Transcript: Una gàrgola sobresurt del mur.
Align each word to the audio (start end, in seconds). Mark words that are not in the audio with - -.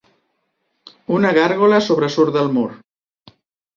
Una 1.19 1.33
gàrgola 1.39 1.81
sobresurt 1.91 2.35
del 2.39 2.51
mur. 2.59 2.67